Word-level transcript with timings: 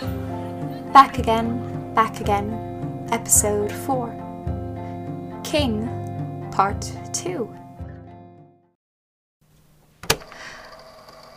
Back 0.00 1.18
again, 1.18 1.92
back 1.94 2.20
again, 2.20 3.06
episode 3.12 3.70
4. 3.70 5.40
King, 5.44 6.48
part 6.52 6.90
2. 7.12 7.44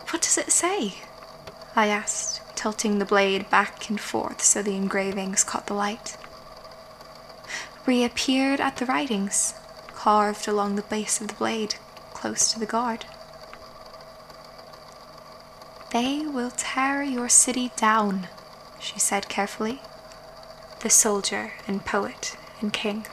What 0.10 0.21
does 0.21 0.38
it 0.38 0.49
say? 0.49 0.94
I 1.76 1.88
asked, 1.88 2.41
tilting 2.55 2.99
the 2.99 3.06
blade 3.06 3.49
back 3.49 3.90
and 3.90 3.99
forth 3.99 4.42
so 4.42 4.64
the 4.64 4.78
engravings 4.78 5.44
caught 5.44 5.68
the 5.68 5.74
light. 5.74 6.16
Reappeared 7.86 8.62
at 8.62 8.78
the 8.78 8.86
writings, 8.86 9.56
carved 9.88 10.48
along 10.48 10.78
the 10.78 10.84
base 10.84 11.20
of 11.20 11.28
the 11.28 11.34
blade, 11.34 11.76
close 12.14 12.54
to 12.54 12.60
the 12.60 12.66
guard. 12.66 13.06
They 15.92 16.26
will 16.26 16.52
tear 16.52 17.04
your 17.04 17.27
city 17.27 17.72
down, 17.76 18.30
she 18.84 19.00
said 19.00 19.30
carefully. 19.30 19.80
The 20.81 20.89
soldier 20.89 21.53
and 21.67 21.85
poet 21.85 22.35
and 22.59 22.73
king. 22.73 23.07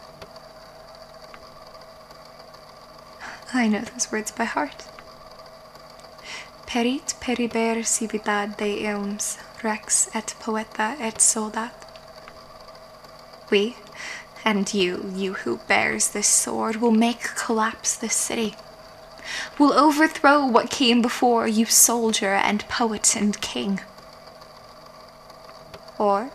I 3.55 3.69
know 3.69 3.83
those 3.83 4.11
words 4.11 4.33
by 4.33 4.45
heart. 4.45 4.85
Perit 6.67 7.15
periber 7.21 7.85
civitat 7.85 8.59
de 8.59 8.85
eums, 8.85 9.39
rex 9.63 10.09
et 10.15 10.35
poeta 10.41 10.97
et 11.01 11.21
soldat. 11.21 11.73
We, 13.51 13.77
and 14.45 14.73
you, 14.73 15.13
you 15.15 15.35
who 15.35 15.59
bears 15.69 16.09
this 16.09 16.29
sword, 16.29 16.77
will 16.77 16.93
make 16.93 17.35
collapse 17.35 17.97
this 17.97 18.15
city 18.15 18.55
will 19.59 19.73
overthrow 19.73 20.47
what 20.47 20.71
came 20.71 21.02
before 21.02 21.47
you, 21.47 21.66
soldier 21.66 22.35
and 22.35 22.66
poet 22.69 23.16
and 23.16 23.41
king. 23.41 23.80
Or 26.01 26.31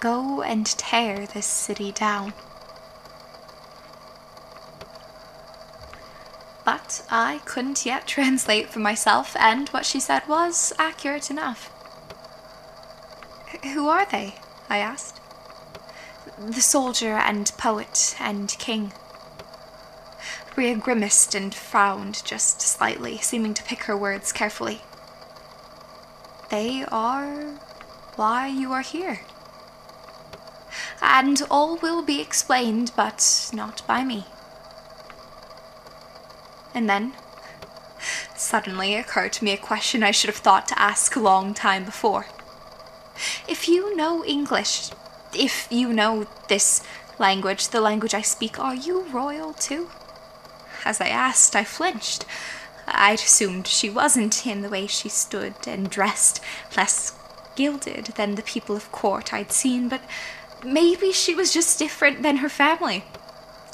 go 0.00 0.42
and 0.42 0.66
tear 0.66 1.26
this 1.26 1.46
city 1.46 1.92
down. 1.92 2.32
But 6.64 7.06
I 7.08 7.40
couldn't 7.44 7.86
yet 7.86 8.04
translate 8.16 8.68
for 8.68 8.80
myself, 8.80 9.36
and 9.36 9.68
what 9.68 9.86
she 9.86 10.00
said 10.00 10.26
was 10.26 10.72
accurate 10.76 11.30
enough. 11.30 11.70
Who 13.62 13.86
are 13.86 14.06
they? 14.06 14.34
I 14.68 14.78
asked. 14.78 15.20
The 16.36 16.60
soldier 16.60 17.14
and 17.14 17.52
poet 17.58 18.16
and 18.18 18.48
king. 18.58 18.92
Rhea 20.56 20.74
grimaced 20.74 21.36
and 21.36 21.54
frowned 21.54 22.24
just 22.24 22.60
slightly, 22.60 23.18
seeming 23.18 23.54
to 23.54 23.62
pick 23.62 23.84
her 23.84 23.96
words 23.96 24.32
carefully. 24.32 24.82
They 26.50 26.84
are 26.90 27.60
why 28.18 28.48
you 28.48 28.72
are 28.72 28.82
here. 28.82 29.20
And 31.00 31.40
all 31.48 31.76
will 31.76 32.02
be 32.02 32.20
explained, 32.20 32.90
but 32.96 33.50
not 33.52 33.86
by 33.86 34.02
me. 34.02 34.26
And 36.74 36.90
then, 36.90 37.12
suddenly 38.36 38.94
occurred 38.94 39.32
to 39.34 39.44
me 39.44 39.52
a 39.52 39.56
question 39.56 40.02
I 40.02 40.10
should 40.10 40.28
have 40.28 40.36
thought 40.36 40.66
to 40.68 40.78
ask 40.78 41.14
a 41.14 41.20
long 41.20 41.54
time 41.54 41.84
before. 41.84 42.26
If 43.48 43.68
you 43.68 43.94
know 43.96 44.24
English, 44.24 44.90
if 45.32 45.68
you 45.70 45.92
know 45.92 46.26
this 46.48 46.82
language, 47.18 47.68
the 47.68 47.80
language 47.80 48.14
I 48.14 48.22
speak, 48.22 48.58
are 48.58 48.74
you 48.74 49.02
royal 49.10 49.52
too? 49.52 49.90
As 50.84 51.00
I 51.00 51.08
asked, 51.08 51.54
I 51.54 51.64
flinched. 51.64 52.24
I'd 52.86 53.20
assumed 53.20 53.66
she 53.66 53.90
wasn't 53.90 54.46
in 54.46 54.62
the 54.62 54.68
way 54.68 54.86
she 54.86 55.08
stood 55.08 55.54
and 55.66 55.90
dressed, 55.90 56.40
less 56.76 57.17
gilded 57.58 58.04
than 58.14 58.36
the 58.36 58.50
people 58.54 58.76
of 58.76 58.92
court 58.92 59.34
I'd 59.34 59.50
seen, 59.50 59.88
but 59.88 60.00
maybe 60.64 61.10
she 61.10 61.34
was 61.34 61.52
just 61.52 61.76
different 61.76 62.22
than 62.22 62.36
her 62.36 62.48
family. 62.48 63.04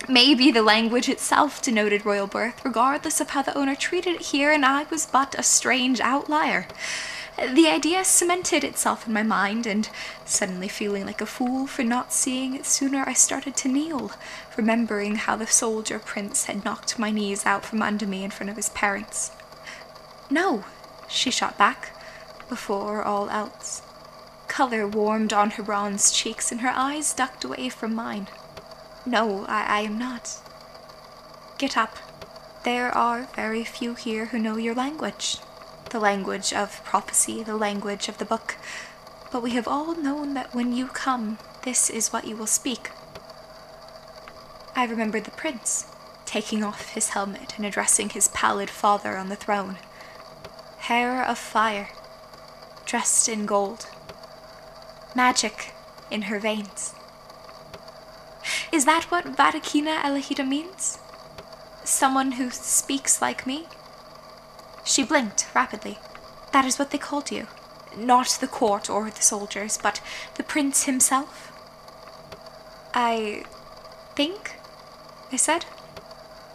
Maybe 0.08 0.50
the 0.50 0.62
language 0.62 1.08
itself 1.10 1.60
denoted 1.60 2.06
royal 2.06 2.26
birth, 2.26 2.64
regardless 2.64 3.20
of 3.20 3.30
how 3.30 3.42
the 3.42 3.56
owner 3.56 3.74
treated 3.74 4.14
it 4.14 4.32
here, 4.32 4.50
and 4.50 4.64
I 4.64 4.84
was 4.84 5.04
but 5.04 5.34
a 5.38 5.42
strange 5.42 6.00
outlier. 6.00 6.66
The 7.36 7.68
idea 7.68 8.04
cemented 8.04 8.64
itself 8.64 9.06
in 9.06 9.12
my 9.12 9.22
mind, 9.22 9.66
and 9.66 9.88
suddenly 10.24 10.68
feeling 10.68 11.04
like 11.04 11.20
a 11.20 11.26
fool 11.26 11.66
for 11.66 11.82
not 11.82 12.12
seeing 12.12 12.54
it 12.54 12.64
sooner, 12.64 13.04
I 13.06 13.12
started 13.12 13.54
to 13.56 13.68
kneel, 13.68 14.12
remembering 14.56 15.16
how 15.16 15.36
the 15.36 15.46
soldier 15.46 15.98
prince 15.98 16.44
had 16.44 16.64
knocked 16.64 16.98
my 16.98 17.10
knees 17.10 17.44
out 17.44 17.66
from 17.66 17.82
under 17.82 18.06
me 18.06 18.24
in 18.24 18.30
front 18.30 18.48
of 18.48 18.56
his 18.56 18.70
parents. 18.70 19.30
No, 20.30 20.64
she 21.06 21.30
shot 21.30 21.58
back, 21.58 21.93
before 22.48 23.02
all 23.02 23.30
else. 23.30 23.82
Color 24.48 24.86
warmed 24.86 25.32
on 25.32 25.50
her 25.52 25.62
bronze 25.62 26.12
cheeks, 26.12 26.52
and 26.52 26.60
her 26.60 26.72
eyes 26.74 27.12
ducked 27.12 27.44
away 27.44 27.68
from 27.68 27.94
mine. 27.94 28.28
No, 29.06 29.44
I, 29.46 29.64
I 29.64 29.80
am 29.80 29.98
not. 29.98 30.38
Get 31.58 31.76
up. 31.76 31.96
There 32.64 32.90
are 32.90 33.28
very 33.34 33.64
few 33.64 33.94
here 33.94 34.26
who 34.26 34.38
know 34.38 34.56
your 34.56 34.74
language 34.74 35.38
the 35.94 36.00
language 36.00 36.52
of 36.52 36.82
prophecy, 36.82 37.44
the 37.44 37.56
language 37.56 38.08
of 38.08 38.18
the 38.18 38.24
book, 38.24 38.56
but 39.30 39.44
we 39.44 39.52
have 39.52 39.68
all 39.68 39.94
known 39.94 40.34
that 40.34 40.52
when 40.52 40.72
you 40.72 40.88
come, 40.88 41.38
this 41.62 41.88
is 41.88 42.12
what 42.12 42.26
you 42.26 42.34
will 42.34 42.48
speak. 42.48 42.90
I 44.74 44.86
remembered 44.86 45.22
the 45.22 45.30
prince, 45.30 45.86
taking 46.26 46.64
off 46.64 46.94
his 46.94 47.10
helmet 47.10 47.54
and 47.56 47.64
addressing 47.64 48.08
his 48.08 48.26
pallid 48.26 48.70
father 48.70 49.16
on 49.16 49.28
the 49.28 49.36
throne. 49.36 49.76
Hair 50.78 51.24
of 51.24 51.38
fire, 51.38 51.90
dressed 52.94 53.28
in 53.28 53.44
gold, 53.44 53.88
magic 55.16 55.72
in 56.12 56.22
her 56.22 56.38
veins. 56.38 56.94
Is 58.70 58.84
that 58.84 59.10
what 59.10 59.34
Vatakina 59.34 60.00
Elahita 60.02 60.46
means? 60.46 61.00
Someone 61.82 62.32
who 62.38 62.50
speaks 62.50 63.20
like 63.20 63.48
me? 63.48 63.66
She 64.84 65.02
blinked 65.02 65.48
rapidly. 65.56 65.98
That 66.52 66.64
is 66.64 66.78
what 66.78 66.92
they 66.92 66.98
called 66.98 67.32
you. 67.32 67.48
Not 67.98 68.38
the 68.40 68.46
court 68.46 68.88
or 68.88 69.10
the 69.10 69.22
soldiers, 69.22 69.76
but 69.76 70.00
the 70.36 70.44
prince 70.44 70.84
himself? 70.84 71.50
I 72.94 73.42
think, 74.14 74.54
I 75.32 75.36
said. 75.36 75.66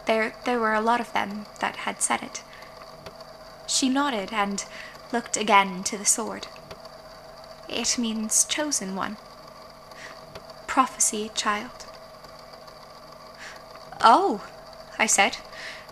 There, 0.05 0.35
there 0.45 0.61
were 0.61 0.73
a 0.73 0.87
lot 0.89 1.01
of 1.01 1.11
them 1.11 1.47
that 1.59 1.83
had 1.83 2.01
said 2.01 2.23
it. 2.23 2.43
She 3.67 3.89
nodded 3.89 4.29
and 4.31 4.63
looked 5.11 5.37
again 5.37 5.83
to 5.83 5.97
the 5.97 6.05
sword. 6.05 6.47
It 7.67 7.97
means 7.97 8.45
chosen 8.45 8.95
one. 8.95 9.17
Prophecy, 10.67 11.31
child. 11.35 11.85
Oh, 14.01 14.47
I 14.97 15.05
said 15.05 15.37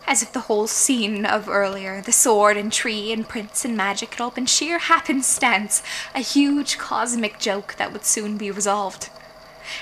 as 0.07 0.23
if 0.23 0.31
the 0.31 0.41
whole 0.41 0.67
scene 0.67 1.25
of 1.25 1.49
earlier, 1.49 2.01
the 2.01 2.13
sword 2.13 2.55
and 2.55 2.71
tree 2.71 3.11
and 3.11 3.27
prince 3.27 3.65
and 3.65 3.75
magic 3.75 4.13
had 4.13 4.21
all 4.21 4.31
been 4.31 4.45
sheer 4.45 4.79
happenstance, 4.79 5.83
a 6.15 6.21
huge 6.21 6.77
cosmic 6.77 7.37
joke 7.37 7.75
that 7.77 7.91
would 7.91 8.05
soon 8.05 8.37
be 8.37 8.49
resolved. 8.49 9.09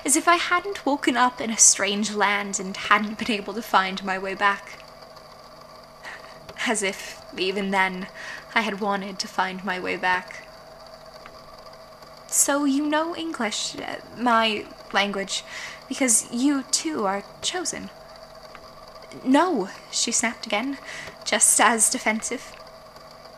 As 0.04 0.16
if 0.16 0.28
I 0.28 0.38
hadn't 0.38 0.84
woken 0.84 1.16
up 1.16 1.40
in 1.40 1.52
a 1.52 1.58
strange 1.58 2.12
land 2.12 2.60
and 2.60 2.76
hadn't 2.76 3.20
been 3.20 3.30
able 3.30 3.54
to 3.54 3.62
find 3.62 4.04
my 4.04 4.18
way 4.18 4.34
back. 4.34 4.84
As 6.66 6.82
if, 6.82 7.22
even 7.38 7.70
then, 7.70 8.08
I 8.56 8.62
had 8.62 8.80
wanted 8.80 9.20
to 9.20 9.28
find 9.28 9.64
my 9.66 9.80
way 9.80 9.98
back. 9.98 10.48
So 12.28 12.64
you 12.64 12.86
know 12.86 13.16
English, 13.16 13.76
my 14.18 14.66
language, 14.94 15.44
because 15.90 16.32
you 16.32 16.64
too 16.72 17.06
are 17.06 17.24
chosen. 17.42 17.90
No, 19.24 19.70
she 19.92 20.12
snapped 20.12 20.46
again, 20.46 20.78
just 21.26 21.60
as 21.60 21.90
defensive. 21.90 22.54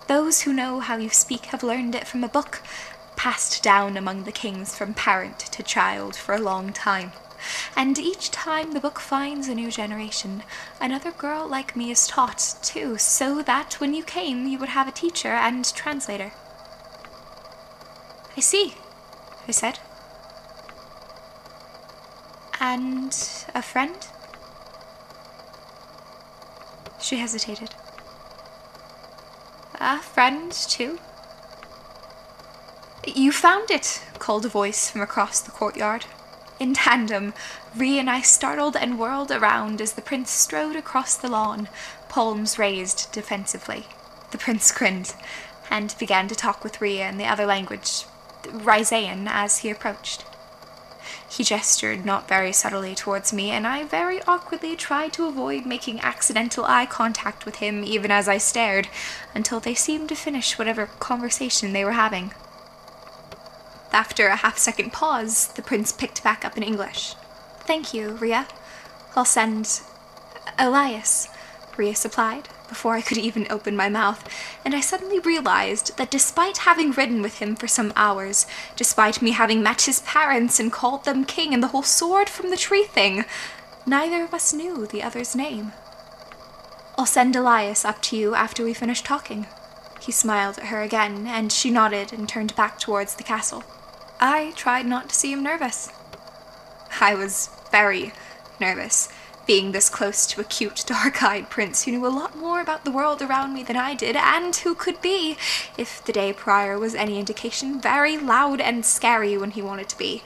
Those 0.07 0.41
who 0.41 0.53
know 0.53 0.79
how 0.79 0.97
you 0.97 1.09
speak 1.09 1.47
have 1.47 1.63
learned 1.63 1.95
it 1.95 2.07
from 2.07 2.23
a 2.23 2.29
book, 2.29 2.61
passed 3.15 3.63
down 3.63 3.97
among 3.97 4.23
the 4.23 4.31
kings 4.31 4.75
from 4.75 4.93
parent 4.93 5.39
to 5.39 5.63
child 5.63 6.15
for 6.15 6.35
a 6.35 6.39
long 6.39 6.71
time. 6.71 7.11
And 7.75 7.97
each 7.99 8.31
time 8.31 8.71
the 8.71 8.79
book 8.79 8.99
finds 8.99 9.47
a 9.47 9.55
new 9.55 9.69
generation, 9.71 10.43
another 10.81 11.11
girl 11.11 11.47
like 11.47 11.75
me 11.75 11.91
is 11.91 12.07
taught, 12.07 12.55
too, 12.61 12.97
so 12.97 13.41
that 13.43 13.79
when 13.79 13.93
you 13.93 14.03
came, 14.03 14.47
you 14.47 14.57
would 14.59 14.69
have 14.69 14.87
a 14.87 14.91
teacher 14.91 15.29
and 15.29 15.65
translator. 15.73 16.31
I 18.35 18.39
see, 18.39 18.75
I 19.47 19.51
said. 19.51 19.79
And 22.59 23.13
a 23.53 23.61
friend? 23.61 23.95
She 26.99 27.17
hesitated. 27.17 27.75
A 29.79 29.99
friend, 29.99 30.51
too? 30.51 30.99
You 33.05 33.31
found 33.31 33.71
it, 33.71 34.03
called 34.19 34.45
a 34.45 34.49
voice 34.49 34.89
from 34.89 35.01
across 35.01 35.39
the 35.39 35.51
courtyard. 35.51 36.05
In 36.59 36.73
tandem, 36.73 37.33
Rhea 37.75 37.99
and 37.99 38.09
I 38.09 38.21
startled 38.21 38.75
and 38.75 38.97
whirled 38.97 39.31
around 39.31 39.79
as 39.79 39.93
the 39.93 40.01
prince 40.01 40.31
strode 40.31 40.75
across 40.75 41.15
the 41.15 41.27
lawn, 41.27 41.69
palms 42.09 42.57
raised 42.57 43.11
defensively. 43.11 43.85
The 44.31 44.37
prince 44.37 44.71
grinned. 44.71 45.13
and 45.69 45.93
began 45.99 46.27
to 46.29 46.35
talk 46.35 46.63
with 46.63 46.81
Ria 46.81 47.09
in 47.09 47.17
the 47.17 47.25
other 47.25 47.45
language, 47.45 48.05
Ryzean, 48.43 49.27
as 49.29 49.57
he 49.59 49.69
approached. 49.69 50.23
He 51.29 51.43
gestured 51.43 52.05
not 52.05 52.27
very 52.27 52.53
subtly 52.53 52.95
towards 52.95 53.33
me, 53.33 53.51
and 53.51 53.67
I 53.67 53.83
very 53.83 54.21
awkwardly 54.23 54.75
tried 54.75 55.13
to 55.13 55.27
avoid 55.27 55.65
making 55.65 55.99
accidental 55.99 56.65
eye 56.65 56.85
contact 56.85 57.45
with 57.45 57.57
him 57.57 57.83
even 57.83 58.11
as 58.11 58.27
I 58.27 58.37
stared, 58.37 58.87
until 59.35 59.59
they 59.59 59.75
seemed 59.75 60.09
to 60.09 60.15
finish 60.15 60.57
whatever 60.57 60.87
conversation 60.99 61.73
they 61.73 61.85
were 61.85 61.91
having. 61.91 62.33
After 63.97 64.27
a 64.27 64.35
half 64.35 64.59
second 64.59 64.93
pause, 64.93 65.47
the 65.47 65.63
prince 65.63 65.91
picked 65.91 66.23
back 66.23 66.45
up 66.45 66.55
in 66.55 66.61
English. 66.61 67.15
Thank 67.61 67.95
you, 67.95 68.11
Ria. 68.11 68.47
I'll 69.15 69.25
send. 69.25 69.81
Elias, 70.59 71.29
Ria 71.75 71.95
supplied, 71.95 72.47
before 72.69 72.93
I 72.93 73.01
could 73.01 73.17
even 73.17 73.47
open 73.49 73.75
my 73.75 73.89
mouth, 73.89 74.23
and 74.63 74.75
I 74.75 74.81
suddenly 74.81 75.17
realized 75.17 75.97
that 75.97 76.11
despite 76.11 76.59
having 76.59 76.91
ridden 76.91 77.23
with 77.23 77.39
him 77.39 77.55
for 77.55 77.67
some 77.67 77.91
hours, 77.95 78.45
despite 78.75 79.19
me 79.19 79.31
having 79.31 79.63
met 79.63 79.81
his 79.81 80.01
parents 80.01 80.59
and 80.59 80.71
called 80.71 81.03
them 81.03 81.25
king 81.25 81.51
and 81.51 81.63
the 81.63 81.69
whole 81.69 81.81
sword 81.81 82.29
from 82.29 82.51
the 82.51 82.55
tree 82.55 82.83
thing, 82.83 83.25
neither 83.87 84.23
of 84.23 84.31
us 84.31 84.53
knew 84.53 84.85
the 84.85 85.01
other's 85.01 85.35
name. 85.35 85.71
I'll 86.99 87.07
send 87.07 87.35
Elias 87.35 87.83
up 87.83 88.03
to 88.03 88.15
you 88.15 88.35
after 88.35 88.63
we 88.63 88.75
finish 88.75 89.01
talking. 89.01 89.47
He 89.99 90.11
smiled 90.11 90.59
at 90.59 90.65
her 90.65 90.83
again, 90.83 91.25
and 91.25 91.51
she 91.51 91.71
nodded 91.71 92.13
and 92.13 92.29
turned 92.29 92.55
back 92.55 92.79
towards 92.79 93.15
the 93.15 93.23
castle. 93.23 93.63
I 94.19 94.51
tried 94.55 94.87
not 94.87 95.09
to 95.09 95.15
seem 95.15 95.43
nervous. 95.43 95.89
I 96.99 97.13
was 97.13 97.49
very 97.71 98.13
nervous, 98.59 99.09
being 99.45 99.71
this 99.71 99.89
close 99.89 100.25
to 100.27 100.41
a 100.41 100.43
cute, 100.43 100.83
dark 100.87 101.21
eyed 101.21 101.51
prince 101.51 101.83
who 101.83 101.91
knew 101.91 102.05
a 102.05 102.09
lot 102.09 102.35
more 102.35 102.59
about 102.59 102.83
the 102.83 102.91
world 102.91 103.21
around 103.21 103.53
me 103.53 103.61
than 103.61 103.75
I 103.75 103.93
did, 103.93 104.15
and 104.15 104.55
who 104.55 104.73
could 104.73 105.01
be, 105.01 105.37
if 105.77 106.03
the 106.03 106.11
day 106.11 106.33
prior 106.33 106.79
was 106.79 106.95
any 106.95 107.19
indication, 107.19 107.79
very 107.79 108.17
loud 108.17 108.59
and 108.59 108.83
scary 108.83 109.37
when 109.37 109.51
he 109.51 109.61
wanted 109.61 109.87
to 109.89 109.97
be. 109.97 110.23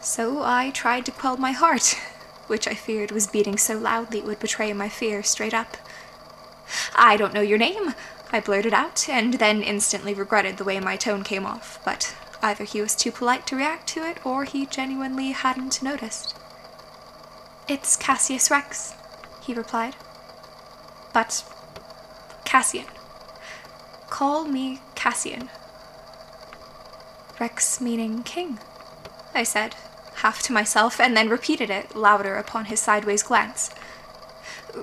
So 0.00 0.42
I 0.42 0.70
tried 0.70 1.04
to 1.06 1.12
quell 1.12 1.36
my 1.36 1.52
heart, 1.52 1.98
which 2.46 2.68
I 2.68 2.74
feared 2.74 3.10
was 3.10 3.26
beating 3.26 3.58
so 3.58 3.76
loudly 3.76 4.20
it 4.20 4.24
would 4.26 4.38
betray 4.38 4.72
my 4.72 4.88
fear 4.88 5.24
straight 5.24 5.54
up. 5.54 5.76
I 6.94 7.16
don't 7.16 7.34
know 7.34 7.40
your 7.40 7.58
name, 7.58 7.94
I 8.30 8.38
blurted 8.38 8.72
out, 8.72 9.08
and 9.08 9.34
then 9.34 9.60
instantly 9.60 10.14
regretted 10.14 10.56
the 10.56 10.64
way 10.64 10.78
my 10.78 10.96
tone 10.96 11.24
came 11.24 11.44
off, 11.44 11.80
but 11.84 12.14
either 12.44 12.64
he 12.64 12.82
was 12.82 12.94
too 12.94 13.10
polite 13.10 13.46
to 13.46 13.56
react 13.56 13.88
to 13.88 14.06
it, 14.06 14.24
or 14.24 14.44
he 14.44 14.66
genuinely 14.66 15.32
hadn't 15.32 15.82
noticed. 15.82 16.36
It's 17.66 17.96
Cassius 17.96 18.50
Rex, 18.50 18.94
he 19.42 19.54
replied. 19.54 19.96
But 21.14 21.42
Cassian. 22.44 22.84
Call 24.10 24.44
me 24.44 24.80
Cassian. 24.94 25.48
Rex 27.40 27.80
meaning 27.80 28.22
king, 28.22 28.58
I 29.34 29.42
said, 29.42 29.74
half 30.16 30.42
to 30.42 30.52
myself, 30.52 31.00
and 31.00 31.16
then 31.16 31.28
repeated 31.30 31.70
it 31.70 31.96
louder 31.96 32.36
upon 32.36 32.66
his 32.66 32.78
sideways 32.78 33.22
glance. 33.22 33.70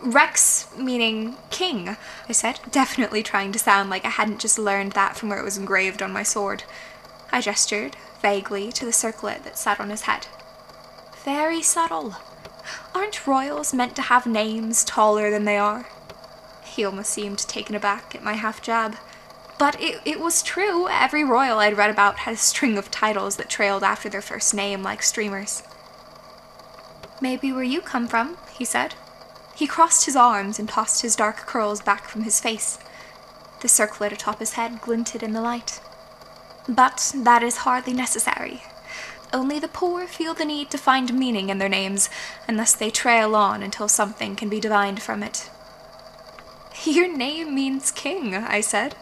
Rex 0.01 0.67
meaning 0.77 1.37
king, 1.49 1.95
I 2.27 2.31
said, 2.31 2.59
definitely 2.71 3.23
trying 3.23 3.51
to 3.51 3.59
sound 3.59 3.89
like 3.89 4.05
I 4.05 4.09
hadn't 4.09 4.41
just 4.41 4.57
learned 4.57 4.93
that 4.93 5.15
from 5.15 5.29
where 5.29 5.39
it 5.39 5.45
was 5.45 5.57
engraved 5.57 6.01
on 6.01 6.11
my 6.11 6.23
sword. 6.23 6.63
I 7.31 7.41
gestured, 7.41 7.95
vaguely, 8.21 8.71
to 8.73 8.85
the 8.85 8.93
circlet 8.93 9.43
that 9.43 9.57
sat 9.57 9.79
on 9.79 9.89
his 9.89 10.03
head. 10.03 10.27
Very 11.23 11.61
subtle. 11.61 12.15
Aren't 12.93 13.25
royals 13.27 13.73
meant 13.73 13.95
to 13.95 14.01
have 14.03 14.25
names 14.25 14.83
taller 14.83 15.29
than 15.29 15.45
they 15.45 15.57
are? 15.57 15.87
He 16.63 16.83
almost 16.83 17.11
seemed 17.11 17.39
taken 17.39 17.75
aback 17.75 18.15
at 18.15 18.23
my 18.23 18.33
half 18.33 18.61
jab. 18.61 18.95
But 19.57 19.79
it, 19.79 20.01
it 20.05 20.19
was 20.19 20.41
true. 20.41 20.87
Every 20.87 21.23
royal 21.23 21.59
I'd 21.59 21.77
read 21.77 21.89
about 21.89 22.19
had 22.19 22.33
a 22.33 22.37
string 22.37 22.77
of 22.77 22.89
titles 22.89 23.35
that 23.35 23.49
trailed 23.49 23.83
after 23.83 24.09
their 24.09 24.21
first 24.21 24.53
name 24.53 24.81
like 24.81 25.03
streamers. 25.03 25.63
Maybe 27.21 27.51
where 27.51 27.63
you 27.63 27.81
come 27.81 28.07
from, 28.07 28.37
he 28.51 28.65
said. 28.65 28.95
He 29.55 29.67
crossed 29.67 30.05
his 30.05 30.15
arms 30.15 30.57
and 30.57 30.67
tossed 30.67 31.03
his 31.03 31.15
dark 31.15 31.37
curls 31.45 31.81
back 31.81 32.07
from 32.07 32.23
his 32.23 32.39
face. 32.39 32.79
The 33.59 33.67
circlet 33.67 34.11
atop 34.11 34.39
his 34.39 34.53
head 34.53 34.81
glinted 34.81 35.21
in 35.21 35.33
the 35.33 35.41
light. 35.41 35.79
But 36.67 37.13
that 37.15 37.43
is 37.43 37.57
hardly 37.57 37.93
necessary. 37.93 38.63
Only 39.33 39.59
the 39.59 39.67
poor 39.67 40.07
feel 40.07 40.33
the 40.33 40.45
need 40.45 40.69
to 40.71 40.77
find 40.77 41.13
meaning 41.13 41.49
in 41.49 41.57
their 41.57 41.69
names, 41.69 42.09
and 42.47 42.59
thus 42.59 42.73
they 42.73 42.89
trail 42.89 43.35
on 43.35 43.63
until 43.63 43.87
something 43.87 44.35
can 44.35 44.49
be 44.49 44.59
divined 44.59 45.01
from 45.01 45.23
it. 45.23 45.49
Your 46.83 47.07
name 47.07 47.55
means 47.55 47.91
king, 47.91 48.35
I 48.35 48.61
said. 48.61 48.95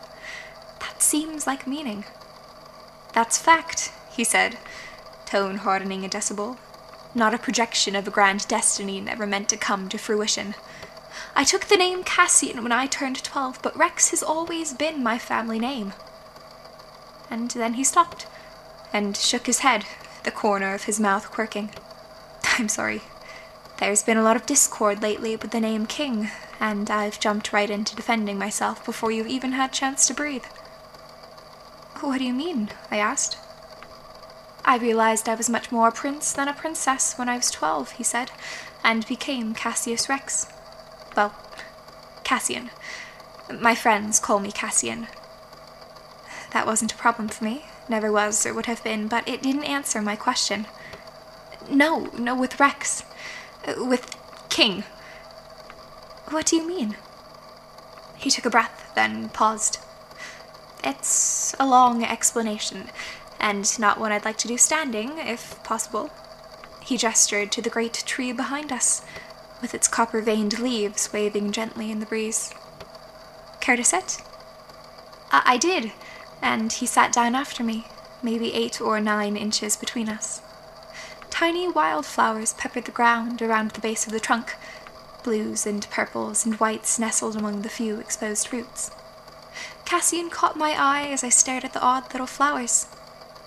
That 0.80 1.02
seems 1.02 1.48
like 1.48 1.66
meaning. 1.66 2.06
That's 3.14 3.38
fact, 3.38 3.92
he 4.12 4.24
said, 4.24 4.58
tone 5.26 5.58
hardening 5.58 6.06
a 6.06 6.10
decibel. 6.10 6.58
Not 7.16 7.34
a 7.34 7.40
projection 7.40 7.96
of 7.96 8.08
a 8.08 8.12
grand 8.12 8.48
destiny 8.48 9.02
never 9.02 9.26
meant 9.26 9.50
to 9.50 9.58
come 9.58 9.90
to 9.90 9.98
fruition. 9.98 10.56
I 11.36 11.44
took 11.44 11.66
the 11.66 11.78
name 11.78 12.04
Cassian 12.04 12.62
when 12.62 12.72
I 12.72 12.86
turned 12.86 13.24
twelve, 13.24 13.60
but 13.62 13.76
Rex 13.76 14.12
has 14.12 14.22
always 14.22 14.74
been 14.74 15.02
my 15.02 15.18
family 15.18 15.58
name. 15.58 15.94
And 17.30 17.52
then 17.52 17.74
he 17.74 17.84
stopped 17.84 18.26
and 18.92 19.16
shook 19.16 19.46
his 19.46 19.60
head, 19.60 19.86
the 20.24 20.32
corner 20.32 20.74
of 20.74 20.84
his 20.84 21.00
mouth 21.00 21.32
quirking. 21.32 21.70
I'm 22.58 22.70
sorry. 22.70 23.02
There's 23.80 24.04
been 24.04 24.18
a 24.18 24.24
lot 24.24 24.36
of 24.36 24.46
discord 24.46 25.02
lately 25.02 25.36
with 25.36 25.52
the 25.52 25.62
name 25.62 25.86
King, 25.86 26.30
and 26.60 26.90
I've 26.90 27.20
jumped 27.20 27.54
right 27.54 27.70
into 27.70 27.96
defending 27.96 28.38
myself 28.38 28.84
before 28.84 29.12
you've 29.12 29.28
even 29.28 29.54
had 29.54 29.72
chance 29.72 30.06
to 30.08 30.14
breathe. 30.14 30.44
What 32.02 32.18
do 32.18 32.26
you 32.26 32.34
mean? 32.34 32.70
I 32.92 32.98
asked. 32.98 33.38
I 34.66 34.78
realized 34.78 35.30
I 35.30 35.36
was 35.36 35.50
much 35.50 35.72
more 35.72 35.88
a 35.88 35.92
prince 35.92 36.34
than 36.34 36.48
a 36.48 36.54
princess 36.54 37.14
when 37.18 37.30
I 37.30 37.38
was 37.38 37.52
twelve, 37.52 37.92
he 37.94 38.04
said, 38.04 38.32
and 38.84 39.08
became 39.08 39.54
Cassius 39.54 40.10
Rex. 40.10 40.48
Well, 41.16 41.34
Cassian. 42.24 42.70
My 43.60 43.76
friends 43.76 44.20
call 44.20 44.40
me 44.40 44.52
Cassian. 44.52 45.08
That 46.52 46.66
wasn't 46.66 46.94
a 46.94 46.98
problem 46.98 47.28
for 47.28 47.44
me. 47.44 47.66
Never 47.88 48.12
was 48.12 48.46
or 48.46 48.54
would 48.54 48.66
have 48.66 48.84
been, 48.84 49.08
but 49.08 49.28
it 49.28 49.42
didn't 49.42 49.64
answer 49.64 50.02
my 50.02 50.16
question. 50.16 50.66
No, 51.70 52.10
no, 52.18 52.36
with 52.36 52.60
Rex. 52.60 53.04
Uh, 53.68 53.84
with 53.86 54.16
King. 54.50 54.84
What 56.30 56.48
do 56.48 56.56
you 56.56 56.68
mean? 56.68 56.98
He 58.18 58.30
took 58.30 58.46
a 58.46 58.50
breath, 58.50 58.92
then 58.96 59.30
paused. 59.30 59.80
It's 60.84 61.56
a 61.60 61.68
long 61.68 62.04
explanation, 62.04 62.90
and 63.40 63.80
not 63.80 64.00
one 64.00 64.12
I'd 64.12 64.26
like 64.26 64.38
to 64.40 64.48
do 64.48 64.58
standing, 64.58 65.18
if 65.18 65.62
possible. 65.64 66.10
He 66.82 66.98
gestured 66.98 67.52
to 67.52 67.62
the 67.62 67.70
great 67.70 68.04
tree 68.06 68.32
behind 68.32 68.72
us, 68.72 69.04
with 69.62 69.74
its 69.74 69.88
copper 69.88 70.22
veined 70.22 70.60
leaves 70.60 71.12
waving 71.12 71.52
gently 71.52 71.92
in 71.92 72.00
the 72.00 72.06
breeze. 72.06 72.54
Care 73.60 73.76
to 73.76 73.84
sit? 73.84 74.22
I, 75.32 75.44
I 75.46 75.58
did 75.58 75.92
and 76.42 76.72
he 76.72 76.86
sat 76.86 77.12
down 77.12 77.36
after 77.36 77.64
me, 77.64 77.88
maybe 78.22 78.54
eight 78.54 78.82
or 78.82 79.00
nine 79.00 79.36
inches 79.36 79.76
between 79.76 80.10
us. 80.10 80.42
Tiny 81.30 81.68
wildflowers 81.68 82.54
peppered 82.54 82.86
the 82.86 82.92
ground 82.92 83.42
around 83.42 83.72
the 83.72 83.82
base 83.82 84.06
of 84.06 84.12
the 84.12 84.20
trunk, 84.20 84.56
blues 85.24 85.66
and 85.66 85.90
purples 85.90 86.46
and 86.46 86.56
whites 86.56 87.00
nestled 87.00 87.36
among 87.36 87.62
the 87.62 87.70
few 87.70 88.00
exposed 88.00 88.52
roots. 88.52 88.92
Cassian 89.86 90.30
caught 90.30 90.58
my 90.58 90.76
eye 90.78 91.08
as 91.08 91.24
I 91.24 91.30
stared 91.30 91.64
at 91.64 91.74
the 91.74 91.82
odd 91.82 92.12
little 92.14 92.28
flowers. 92.28 92.88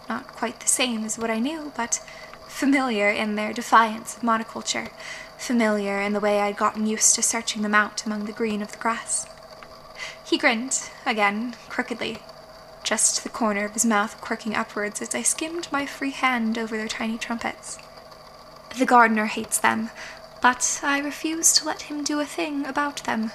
Not 0.08 0.28
quite 0.28 0.60
the 0.60 0.68
same 0.68 1.04
as 1.04 1.18
what 1.18 1.30
I 1.30 1.38
knew, 1.38 1.72
but 1.76 2.00
familiar 2.48 3.08
in 3.08 3.34
their 3.34 3.52
defiance 3.52 4.16
of 4.16 4.22
monoculture, 4.22 4.90
familiar 5.38 6.00
in 6.00 6.12
the 6.12 6.20
way 6.20 6.40
I'd 6.40 6.56
gotten 6.56 6.86
used 6.86 7.14
to 7.14 7.22
searching 7.22 7.62
them 7.62 7.74
out 7.74 8.04
among 8.04 8.24
the 8.24 8.32
green 8.32 8.62
of 8.62 8.72
the 8.72 8.78
grass. 8.78 9.26
He 10.24 10.38
grinned, 10.38 10.90
again, 11.06 11.54
crookedly, 11.68 12.18
just 12.82 13.22
the 13.22 13.28
corner 13.28 13.64
of 13.64 13.72
his 13.72 13.84
mouth 13.84 14.20
quirking 14.20 14.54
upwards 14.54 15.00
as 15.00 15.14
I 15.14 15.22
skimmed 15.22 15.68
my 15.70 15.86
free 15.86 16.10
hand 16.10 16.58
over 16.58 16.76
their 16.76 16.88
tiny 16.88 17.18
trumpets. 17.18 17.78
The 18.78 18.86
gardener 18.86 19.26
hates 19.26 19.58
them, 19.58 19.90
but 20.40 20.80
I 20.82 20.98
refuse 20.98 21.52
to 21.54 21.64
let 21.64 21.82
him 21.82 22.02
do 22.02 22.20
a 22.20 22.26
thing 22.26 22.66
about 22.66 23.04
them, 23.04 23.32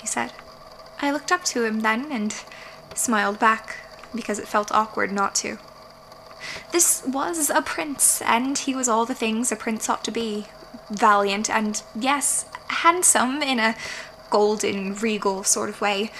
he 0.00 0.06
said. 0.06 0.32
I 1.00 1.10
looked 1.10 1.32
up 1.32 1.44
to 1.44 1.64
him 1.64 1.80
then 1.80 2.12
and 2.12 2.34
smiled 2.94 3.38
back, 3.38 3.76
because 4.14 4.38
it 4.38 4.48
felt 4.48 4.72
awkward 4.72 5.12
not 5.12 5.34
to. 5.36 5.58
This 6.72 7.02
was 7.06 7.50
a 7.50 7.62
prince, 7.62 8.20
and 8.22 8.58
he 8.58 8.74
was 8.74 8.88
all 8.88 9.06
the 9.06 9.14
things 9.14 9.52
a 9.52 9.56
prince 9.56 9.88
ought 9.88 10.04
to 10.04 10.10
be 10.10 10.46
valiant 10.90 11.48
and, 11.48 11.82
yes, 11.94 12.46
handsome 12.68 13.42
in 13.42 13.58
a 13.58 13.76
golden, 14.30 14.94
regal 14.94 15.44
sort 15.44 15.68
of 15.68 15.80
way, 15.80 16.10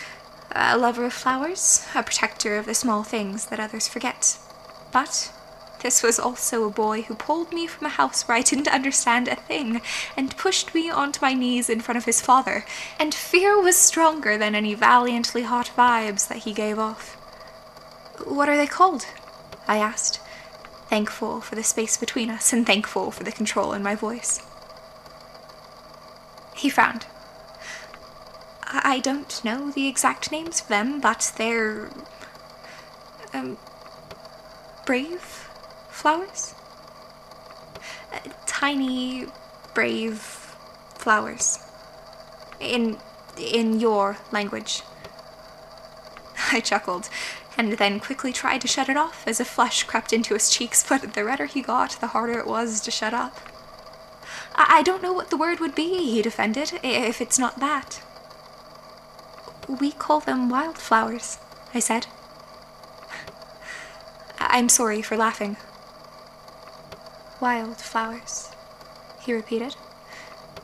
a 0.52 0.76
lover 0.76 1.04
of 1.04 1.12
flowers, 1.12 1.86
a 1.94 2.02
protector 2.02 2.56
of 2.56 2.66
the 2.66 2.74
small 2.74 3.02
things 3.02 3.46
that 3.46 3.60
others 3.60 3.88
forget. 3.88 4.38
But 4.92 5.32
this 5.82 6.02
was 6.02 6.18
also 6.18 6.64
a 6.64 6.70
boy 6.70 7.02
who 7.02 7.14
pulled 7.14 7.52
me 7.52 7.66
from 7.66 7.86
a 7.86 7.90
house 7.90 8.28
where 8.28 8.36
I 8.36 8.42
didn't 8.42 8.68
understand 8.68 9.28
a 9.28 9.36
thing 9.36 9.80
and 10.16 10.36
pushed 10.36 10.74
me 10.74 10.90
onto 10.90 11.20
my 11.22 11.32
knees 11.32 11.70
in 11.70 11.80
front 11.80 11.96
of 11.96 12.04
his 12.04 12.20
father, 12.20 12.64
and 12.98 13.14
fear 13.14 13.60
was 13.60 13.76
stronger 13.76 14.36
than 14.36 14.54
any 14.54 14.74
valiantly 14.74 15.42
hot 15.42 15.70
vibes 15.76 16.28
that 16.28 16.38
he 16.38 16.52
gave 16.52 16.78
off. 16.78 17.14
What 18.26 18.48
are 18.48 18.56
they 18.56 18.66
called? 18.66 19.06
I 19.66 19.78
asked, 19.78 20.20
thankful 20.88 21.40
for 21.40 21.54
the 21.54 21.62
space 21.62 21.96
between 21.96 22.28
us 22.28 22.52
and 22.52 22.66
thankful 22.66 23.10
for 23.10 23.24
the 23.24 23.32
control 23.32 23.72
in 23.72 23.82
my 23.82 23.94
voice. 23.94 24.42
He 26.56 26.68
frowned. 26.68 27.06
I 28.72 29.00
don't 29.00 29.44
know 29.44 29.70
the 29.70 29.88
exact 29.88 30.30
names 30.30 30.60
of 30.60 30.68
them, 30.68 31.00
but 31.00 31.32
they're. 31.36 31.90
Um, 33.32 33.58
brave 34.86 35.48
flowers? 35.90 36.54
Uh, 38.12 38.18
tiny, 38.46 39.26
brave 39.74 40.18
flowers. 40.94 41.58
In. 42.60 42.98
in 43.36 43.80
your 43.80 44.18
language. 44.30 44.82
I 46.52 46.60
chuckled, 46.60 47.08
and 47.56 47.72
then 47.72 47.98
quickly 47.98 48.32
tried 48.32 48.60
to 48.60 48.68
shut 48.68 48.88
it 48.88 48.96
off 48.96 49.26
as 49.26 49.40
a 49.40 49.44
flush 49.44 49.82
crept 49.82 50.12
into 50.12 50.34
his 50.34 50.48
cheeks, 50.48 50.84
but 50.88 51.14
the 51.14 51.24
redder 51.24 51.46
he 51.46 51.60
got, 51.60 51.98
the 52.00 52.08
harder 52.08 52.38
it 52.38 52.46
was 52.46 52.80
to 52.82 52.90
shut 52.92 53.14
up. 53.14 53.40
I, 54.54 54.78
I 54.78 54.82
don't 54.82 55.02
know 55.02 55.12
what 55.12 55.30
the 55.30 55.36
word 55.36 55.58
would 55.58 55.74
be, 55.74 56.04
he 56.04 56.22
defended, 56.22 56.78
if 56.84 57.20
it's 57.20 57.38
not 57.38 57.58
that. 57.58 58.00
We 59.78 59.92
call 59.92 60.18
them 60.18 60.48
wildflowers, 60.48 61.38
I 61.72 61.78
said. 61.78 62.08
I'm 64.40 64.68
sorry 64.68 65.00
for 65.00 65.16
laughing. 65.16 65.56
Wildflowers, 67.40 68.50
he 69.20 69.32
repeated, 69.32 69.76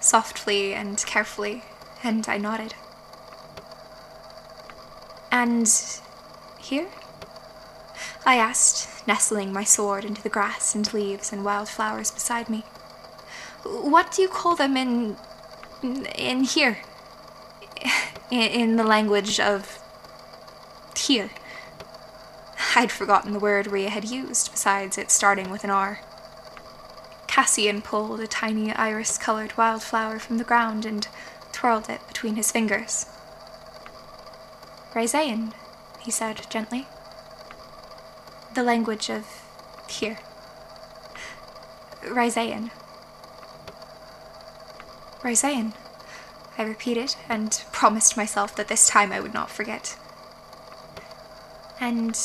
softly 0.00 0.74
and 0.74 0.98
carefully, 1.06 1.62
and 2.02 2.28
I 2.28 2.38
nodded. 2.38 2.74
And 5.30 5.72
here? 6.58 6.88
I 8.24 8.36
asked, 8.36 9.06
nestling 9.06 9.52
my 9.52 9.62
sword 9.62 10.04
into 10.04 10.22
the 10.22 10.28
grass 10.28 10.74
and 10.74 10.92
leaves 10.92 11.32
and 11.32 11.44
wildflowers 11.44 12.10
beside 12.10 12.48
me. 12.48 12.64
What 13.62 14.10
do 14.10 14.22
you 14.22 14.28
call 14.28 14.56
them 14.56 14.76
in. 14.76 15.16
in 15.82 16.42
here? 16.42 16.78
In 18.30 18.76
the 18.76 18.84
language 18.84 19.38
of. 19.38 19.78
here. 20.96 21.30
I'd 22.74 22.92
forgotten 22.92 23.32
the 23.32 23.38
word 23.38 23.66
Ria 23.68 23.88
had 23.88 24.04
used, 24.04 24.50
besides 24.50 24.98
it 24.98 25.10
starting 25.10 25.50
with 25.50 25.64
an 25.64 25.70
R. 25.70 26.00
Cassian 27.26 27.82
pulled 27.82 28.20
a 28.20 28.26
tiny 28.26 28.72
iris 28.72 29.16
colored 29.16 29.56
wildflower 29.56 30.18
from 30.18 30.38
the 30.38 30.44
ground 30.44 30.84
and 30.84 31.06
twirled 31.52 31.88
it 31.88 32.00
between 32.08 32.36
his 32.36 32.50
fingers. 32.50 33.06
Raizayan, 34.92 35.52
he 36.00 36.10
said 36.10 36.46
gently. 36.50 36.86
The 38.54 38.62
language 38.62 39.10
of 39.10 39.26
here. 39.88 40.18
Raizayan. 42.02 42.70
Raizayan, 45.20 45.74
I 46.58 46.62
repeated, 46.62 47.16
and 47.28 47.62
promised 47.72 48.16
myself 48.16 48.56
that 48.56 48.68
this 48.68 48.86
time 48.86 49.12
I 49.12 49.20
would 49.20 49.34
not 49.34 49.50
forget. 49.50 49.96
And 51.78 52.18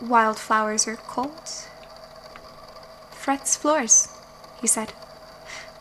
wildflowers 0.00 0.86
are 0.86 0.96
called? 0.96 1.50
Fret's 3.10 3.56
floors, 3.56 4.08
he 4.60 4.66
said, 4.66 4.92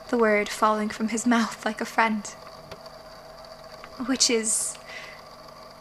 the 0.10 0.18
word 0.18 0.50
falling 0.50 0.90
from 0.90 1.10
his 1.10 1.26
mouth 1.36 1.66
like 1.66 1.82
a 1.82 1.86
friend. 1.86 2.26
Which 4.06 4.30
is 4.30 4.78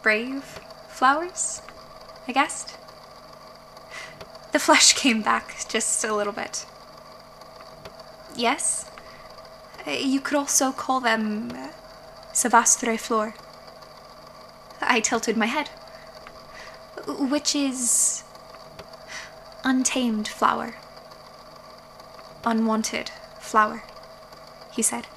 brave 0.01 0.43
flowers, 0.89 1.61
I 2.27 2.31
guessed. 2.31 2.77
The 4.51 4.59
flush 4.59 4.93
came 5.01 5.21
back 5.21 5.67
just 5.67 6.03
a 6.03 6.15
little 6.15 6.33
bit. 6.33 6.65
Yes, 8.35 8.89
you 9.87 10.19
could 10.19 10.37
also 10.37 10.71
call 10.71 10.99
them 10.99 11.51
uh, 11.51 11.69
Savastre 12.33 12.99
Flor. 12.99 13.35
I 14.81 14.99
tilted 14.99 15.37
my 15.37 15.45
head. 15.47 15.69
Which 17.07 17.55
is. 17.55 18.23
untamed 19.63 20.27
flower. 20.27 20.75
Unwanted 22.45 23.11
flower, 23.39 23.83
he 24.73 24.81
said. 24.81 25.07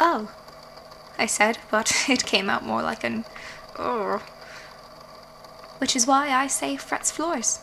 Oh, 0.00 0.30
I 1.18 1.26
said, 1.26 1.58
but 1.70 1.92
it 2.08 2.24
came 2.24 2.48
out 2.48 2.64
more 2.64 2.82
like 2.82 3.04
an. 3.04 3.24
Oh. 3.78 4.22
Which 5.78 5.94
is 5.94 6.06
why 6.06 6.30
I 6.30 6.46
say 6.46 6.76
Fret's 6.76 7.10
floors. 7.10 7.60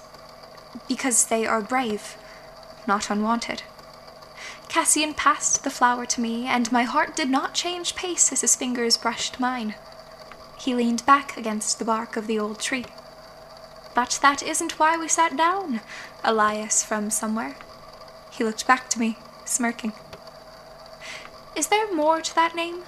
Because 0.87 1.25
they 1.25 1.45
are 1.45 1.61
brave, 1.61 2.17
not 2.87 3.09
unwanted. 3.09 3.63
Cassian 4.75 5.13
passed 5.13 5.63
the 5.63 5.69
flower 5.69 6.05
to 6.05 6.19
me, 6.19 6.47
and 6.47 6.69
my 6.69 6.83
heart 6.83 7.15
did 7.15 7.29
not 7.29 7.53
change 7.53 7.95
pace 7.95 8.33
as 8.33 8.41
his 8.41 8.57
fingers 8.57 8.97
brushed 8.97 9.39
mine. 9.39 9.75
He 10.59 10.75
leaned 10.75 11.05
back 11.05 11.37
against 11.37 11.79
the 11.79 11.85
bark 11.85 12.17
of 12.17 12.27
the 12.27 12.37
old 12.37 12.59
tree. 12.59 12.83
But 13.93 14.19
that 14.21 14.43
isn't 14.43 14.77
why 14.77 14.97
we 14.97 15.07
sat 15.07 15.37
down, 15.37 15.79
Elias 16.25 16.83
from 16.83 17.09
somewhere. 17.09 17.55
He 18.29 18.43
looked 18.43 18.67
back 18.67 18.89
to 18.89 18.99
me, 18.99 19.17
smirking. 19.45 19.93
Is 21.55 21.67
there 21.67 21.95
more 21.95 22.19
to 22.19 22.35
that 22.35 22.53
name? 22.53 22.83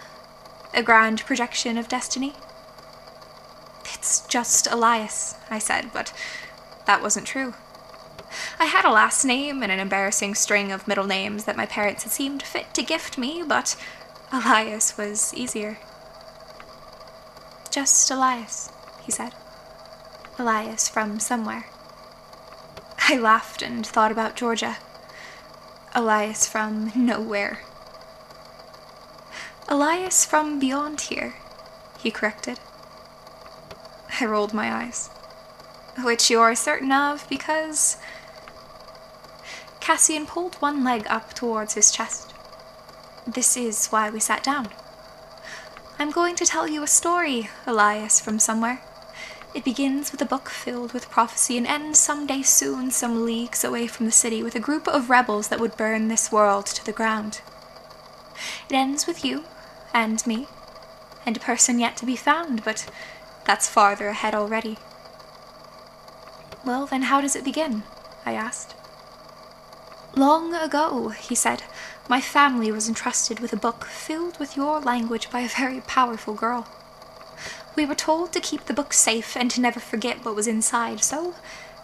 A 0.74 0.84
grand 0.84 1.22
projection 1.22 1.78
of 1.78 1.88
destiny? 1.88 2.34
It's 3.94 4.28
just 4.28 4.68
Elias, 4.70 5.36
I 5.50 5.60
said, 5.60 5.92
but 5.94 6.12
that 6.86 7.02
wasn't 7.02 7.28
true. 7.28 7.54
I 8.60 8.66
had 8.66 8.86
a 8.86 8.92
last 8.92 9.24
name 9.24 9.64
and 9.64 9.72
an 9.72 9.80
embarrassing 9.80 10.36
string 10.36 10.72
of 10.72 10.88
middle 10.88 11.06
names 11.06 11.46
that 11.46 11.58
my 11.58 11.66
parents 11.66 12.04
had 12.04 12.12
seemed 12.12 12.44
fit 12.44 12.74
to 12.74 12.84
gift 12.84 13.18
me, 13.18 13.44
but 13.46 13.76
Elias 14.32 14.98
was 14.98 15.34
easier. 15.34 15.78
Just 17.70 18.10
Elias, 18.10 18.72
he 19.04 19.12
said. 19.12 19.34
Elias 20.40 20.90
from 20.90 21.20
somewhere. 21.20 21.68
I 23.10 23.18
laughed 23.18 23.62
and 23.62 23.86
thought 23.86 24.12
about 24.12 24.36
Georgia. 24.36 24.78
Elias 25.96 26.48
from 26.48 26.92
nowhere. 26.96 27.64
Elias 29.70 30.26
from 30.26 30.60
beyond 30.60 31.02
here, 31.02 31.36
he 32.00 32.12
corrected. 32.12 32.60
I 34.20 34.26
rolled 34.26 34.54
my 34.54 34.72
eyes. 34.74 35.10
Which 36.04 36.30
you 36.30 36.40
are 36.40 36.56
certain 36.56 36.92
of 36.92 37.28
because 37.30 37.98
Cassian 39.88 40.26
pulled 40.26 40.56
one 40.56 40.84
leg 40.84 41.08
up 41.10 41.34
towards 41.34 41.76
his 41.76 41.92
chest. 41.92 42.34
This 43.26 43.56
is 43.56 43.88
why 43.88 44.10
we 44.10 44.20
sat 44.20 44.44
down. 44.44 44.68
I'm 45.98 46.12
going 46.12 46.36
to 46.36 46.46
tell 46.46 46.68
you 46.68 46.84
a 46.84 46.88
story, 46.88 47.50
Elias 47.66 48.20
from 48.20 48.38
somewhere. 48.38 48.82
It 49.54 49.64
begins 49.64 50.12
with 50.12 50.22
a 50.22 50.26
book 50.26 50.50
filled 50.50 50.92
with 50.92 51.10
prophecy 51.10 51.58
and 51.58 51.66
ends 51.66 52.00
some 52.00 52.28
day 52.28 52.42
soon, 52.42 52.92
some 52.92 53.24
leagues 53.24 53.64
away 53.64 53.88
from 53.88 54.08
the 54.08 54.12
city, 54.12 54.44
with 54.44 54.56
a 54.56 54.60
group 54.60 54.90
of 54.90 55.10
rebels 55.10 55.48
that 55.48 55.60
would 55.62 55.78
burn 55.78 56.10
this 56.10 56.34
world 56.34 56.66
to 56.66 56.86
the 56.86 56.92
ground. 56.92 57.40
It 58.70 58.76
ends 58.76 59.08
with 59.08 59.24
you 59.24 59.46
and 59.94 60.28
me, 60.28 60.48
and 61.26 61.38
a 61.38 61.40
person 61.40 61.80
yet 61.80 61.96
to 61.96 62.06
be 62.06 62.18
found, 62.18 62.66
but 62.66 62.92
that's 63.46 63.70
farther 63.70 64.10
ahead 64.10 64.36
already. 64.36 64.80
Well, 66.66 66.88
then 66.88 67.04
how 67.04 67.22
does 67.22 67.38
it 67.38 67.46
begin? 67.46 67.84
I 68.26 68.34
asked. 68.34 68.77
Long 70.18 70.56
ago, 70.56 71.10
he 71.10 71.36
said, 71.36 71.62
my 72.10 72.20
family 72.20 72.72
was 72.72 72.88
entrusted 72.88 73.40
with 73.40 73.54
a 73.54 73.56
book 73.56 73.86
filled 73.86 74.40
with 74.40 74.58
your 74.58 74.80
language 74.80 75.30
by 75.30 75.42
a 75.42 75.48
very 75.48 75.82
powerful 75.82 76.34
girl. 76.34 76.66
We 77.76 77.86
were 77.86 77.94
told 77.94 78.34
to 78.34 78.40
keep 78.40 78.66
the 78.66 78.74
book 78.74 78.94
safe 78.94 79.38
and 79.38 79.52
to 79.52 79.62
never 79.62 79.80
forget 79.80 80.26
what 80.26 80.36
was 80.36 80.48
inside, 80.48 81.04
so 81.04 81.36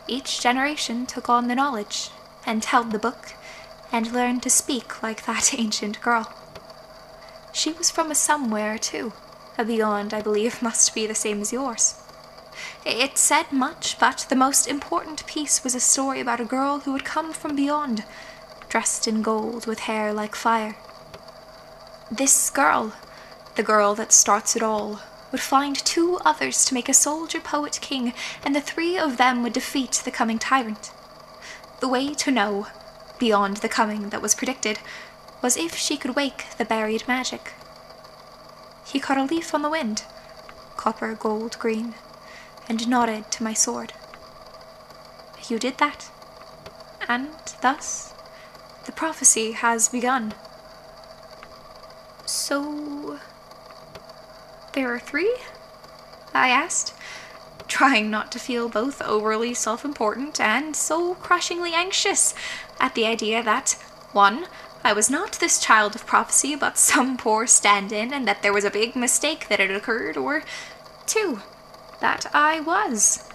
each 0.08 0.42
generation 0.42 1.06
took 1.06 1.30
on 1.30 1.48
the 1.48 1.54
knowledge 1.54 2.10
and 2.44 2.66
held 2.66 2.92
the 2.92 2.98
book 2.98 3.34
and 3.92 4.12
learned 4.12 4.42
to 4.44 4.50
speak 4.50 5.04
like 5.04 5.28
that 5.28 5.54
ancient 5.60 6.02
girl. 6.02 6.34
She 7.54 7.72
was 7.74 7.92
from 7.92 8.10
a 8.10 8.16
somewhere, 8.16 8.80
too. 8.80 9.14
A 9.60 9.64
beyond, 9.64 10.12
I 10.12 10.24
believe, 10.24 10.64
must 10.64 10.96
be 10.96 11.06
the 11.06 11.14
same 11.14 11.40
as 11.40 11.54
yours. 11.54 12.03
It 12.86 13.18
said 13.18 13.52
much, 13.52 13.98
but 13.98 14.26
the 14.28 14.36
most 14.36 14.68
important 14.68 15.26
piece 15.26 15.64
was 15.64 15.74
a 15.74 15.80
story 15.80 16.20
about 16.20 16.42
a 16.42 16.46
girl 16.46 16.80
who 16.80 16.94
had 16.94 17.06
come 17.06 17.32
from 17.32 17.56
beyond, 17.56 18.04
dressed 18.68 19.08
in 19.08 19.22
gold 19.22 19.66
with 19.66 19.80
hair 19.80 20.12
like 20.14 20.36
fire. 20.36 20.76
This 22.12 22.50
girl, 22.50 22.94
the 23.56 23.64
girl 23.64 23.96
that 23.96 24.12
starts 24.12 24.56
it 24.56 24.64
all, 24.64 25.00
would 25.32 25.42
find 25.42 25.76
two 25.76 26.20
others 26.26 26.66
to 26.66 26.74
make 26.74 26.90
a 26.90 26.94
soldier 26.94 27.40
poet 27.40 27.80
king, 27.82 28.14
and 28.44 28.54
the 28.54 28.62
three 28.62 28.98
of 28.98 29.18
them 29.18 29.44
would 29.44 29.54
defeat 29.54 30.02
the 30.04 30.12
coming 30.12 30.38
tyrant. 30.38 30.92
The 31.80 31.88
way 31.88 32.14
to 32.14 32.32
know, 32.32 32.68
beyond 33.18 33.58
the 33.58 33.70
coming 33.70 34.10
that 34.10 34.22
was 34.22 34.36
predicted, 34.36 34.80
was 35.42 35.58
if 35.58 35.76
she 35.76 35.98
could 35.98 36.16
wake 36.16 36.46
the 36.58 36.66
buried 36.66 37.08
magic. 37.08 37.54
He 38.86 39.00
caught 39.00 39.18
a 39.18 39.24
leaf 39.24 39.54
on 39.54 39.62
the 39.62 39.70
wind, 39.70 40.04
copper, 40.76 41.16
gold, 41.16 41.58
green 41.60 41.96
and 42.68 42.88
nodded 42.88 43.32
to 43.32 43.44
my 43.44 43.54
sword. 43.54 43.94
You 45.48 45.60
did 45.60 45.78
that, 45.78 46.10
and 47.08 47.30
thus 47.62 48.14
the 48.86 48.92
prophecy 48.92 49.52
has 49.54 49.90
begun. 49.90 50.34
So. 52.26 53.20
There 54.74 54.92
are 54.94 55.00
three? 55.00 55.36
I 56.34 56.50
asked, 56.50 56.96
trying 57.68 58.10
not 58.10 58.32
to 58.32 58.40
feel 58.40 58.70
both 58.70 59.04
overly 59.04 59.54
self 59.54 59.86
important 59.86 60.40
and 60.40 60.76
so 60.76 61.14
crushingly 61.16 61.74
anxious 61.74 62.34
at 62.80 62.96
the 62.96 63.06
idea 63.06 63.44
that, 63.44 63.74
one, 64.14 64.48
I 64.84 64.94
was 64.94 65.10
not 65.10 65.34
this 65.34 65.60
child 65.60 65.96
of 65.96 66.08
prophecy, 66.08 66.56
but 66.56 66.78
some 66.78 67.18
poor 67.18 67.46
stand 67.46 67.92
in, 67.92 68.12
and 68.12 68.28
that 68.28 68.42
there 68.42 68.52
was 68.52 68.66
a 68.66 68.72
big 68.72 68.96
mistake 68.96 69.48
that 69.48 69.60
had 69.60 69.72
occurred, 69.72 70.18
or 70.18 70.44
two, 71.06 71.42
that 72.04 72.26
I 72.34 72.60
was, 72.60 73.30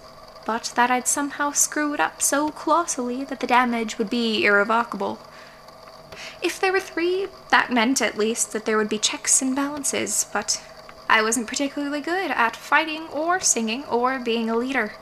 but 0.45 0.75
that 0.77 0.91
I'd 0.91 1.09
somehow 1.09 1.53
screw 1.53 1.95
it 1.95 2.01
up 2.01 2.21
so 2.21 2.51
colossally 2.51 3.25
that 3.25 3.41
the 3.41 3.47
damage 3.47 3.97
would 3.97 4.11
be 4.11 4.45
irrevocable. 4.45 5.19
If 6.43 6.61
there 6.61 6.73
were 6.73 6.79
three, 6.79 7.29
that 7.49 7.73
meant 7.73 8.03
at 8.03 8.19
least 8.19 8.53
that 8.53 8.67
there 8.67 8.77
would 8.77 8.91
be 8.91 8.99
checks 8.99 9.41
and 9.41 9.57
balances, 9.57 10.27
but 10.35 10.63
I 11.09 11.23
wasn't 11.23 11.47
particularly 11.47 12.03
good 12.03 12.31
at 12.31 12.57
fighting 12.57 13.09
or 13.09 13.41
singing 13.41 13.87
or 13.87 14.19
being 14.19 14.51
a 14.51 14.57
leader. 14.57 14.93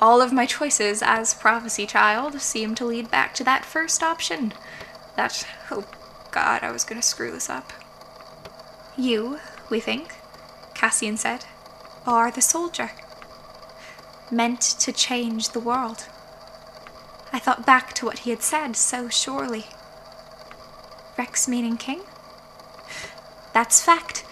All 0.00 0.22
of 0.22 0.32
my 0.32 0.46
choices 0.46 1.02
as 1.02 1.34
prophecy 1.34 1.84
child 1.84 2.40
seemed 2.40 2.76
to 2.76 2.84
lead 2.86 3.10
back 3.10 3.34
to 3.34 3.44
that 3.44 3.64
first 3.64 4.04
option. 4.04 4.52
That, 5.16 5.44
oh 5.72 5.84
god, 6.30 6.62
I 6.62 6.70
was 6.70 6.84
gonna 6.84 7.02
screw 7.02 7.32
this 7.32 7.50
up. 7.50 7.72
You, 8.96 9.40
we 9.68 9.80
think, 9.80 10.14
Cassian 10.74 11.16
said, 11.16 11.44
are 12.08 12.30
the 12.30 12.40
soldier. 12.40 12.90
Meant 14.30 14.62
to 14.62 14.92
change 14.92 15.50
the 15.50 15.60
world. 15.60 16.06
I 17.34 17.38
thought 17.38 17.66
back 17.66 17.92
to 17.94 18.06
what 18.06 18.20
he 18.20 18.30
had 18.30 18.42
said 18.42 18.76
so 18.76 19.10
surely. 19.10 19.66
Rex 21.18 21.46
meaning 21.46 21.76
king? 21.76 22.00
That's 23.52 23.84
fact, 23.84 24.24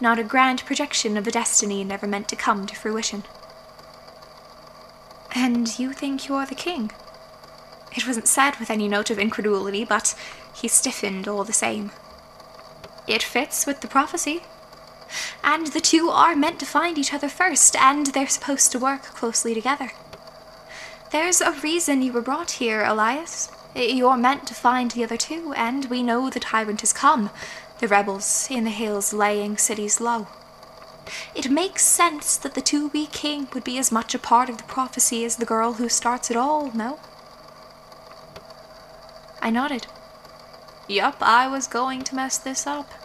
not 0.00 0.18
a 0.18 0.24
grand 0.24 0.64
projection 0.66 1.16
of 1.16 1.26
a 1.28 1.30
destiny 1.30 1.84
never 1.84 2.08
meant 2.08 2.28
to 2.30 2.36
come 2.36 2.66
to 2.66 2.74
fruition. 2.74 3.22
And 5.32 5.78
you 5.78 5.92
think 5.92 6.26
you're 6.26 6.46
the 6.46 6.56
king? 6.56 6.90
It 7.96 8.08
wasn't 8.08 8.26
said 8.26 8.56
with 8.58 8.70
any 8.70 8.88
note 8.88 9.10
of 9.10 9.20
incredulity, 9.20 9.84
but 9.84 10.16
he 10.52 10.66
stiffened 10.66 11.28
all 11.28 11.44
the 11.44 11.52
same. 11.52 11.92
It 13.06 13.22
fits 13.22 13.66
with 13.66 13.82
the 13.82 13.88
prophecy. 13.88 14.42
And 15.52 15.66
the 15.66 15.80
two 15.80 16.10
are 16.10 16.36
meant 16.36 16.60
to 16.60 16.64
find 16.64 16.96
each 16.96 17.12
other 17.12 17.28
first, 17.28 17.74
and 17.74 18.06
they're 18.06 18.28
supposed 18.28 18.70
to 18.70 18.78
work 18.78 19.02
closely 19.02 19.52
together. 19.52 19.90
There's 21.10 21.40
a 21.40 21.50
reason 21.50 22.02
you 22.02 22.12
were 22.12 22.20
brought 22.20 22.52
here, 22.62 22.84
Elias. 22.84 23.50
You're 23.74 24.16
meant 24.16 24.46
to 24.46 24.54
find 24.54 24.92
the 24.92 25.02
other 25.02 25.16
two, 25.16 25.52
and 25.56 25.86
we 25.86 26.04
know 26.04 26.30
the 26.30 26.38
tyrant 26.38 26.82
has 26.82 26.92
come, 26.92 27.30
the 27.80 27.88
rebels 27.88 28.46
in 28.48 28.62
the 28.62 28.70
hills 28.70 29.12
laying 29.12 29.56
cities 29.56 30.00
low. 30.00 30.28
It 31.34 31.50
makes 31.50 31.84
sense 31.84 32.36
that 32.36 32.54
the 32.54 32.60
to-be 32.60 33.06
king 33.06 33.48
would 33.52 33.64
be 33.64 33.76
as 33.76 33.90
much 33.90 34.14
a 34.14 34.20
part 34.20 34.48
of 34.48 34.58
the 34.58 34.72
prophecy 34.78 35.24
as 35.24 35.34
the 35.34 35.44
girl 35.44 35.72
who 35.72 35.88
starts 35.88 36.30
it 36.30 36.36
all, 36.36 36.70
no? 36.72 37.00
I 39.42 39.50
nodded. 39.50 39.88
Yup, 40.86 41.16
I 41.20 41.48
was 41.48 41.66
going 41.66 42.02
to 42.02 42.14
mess 42.14 42.38
this 42.38 42.68
up. 42.68 42.99